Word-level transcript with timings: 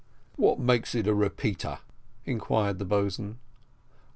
"What 0.35 0.59
makes 0.59 0.95
it 0.95 1.05
a 1.05 1.13
repeater?" 1.13 1.77
inquired 2.25 2.79
the 2.79 2.85
boatswain. 2.85 3.37